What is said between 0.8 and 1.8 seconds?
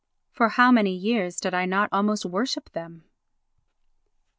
years did I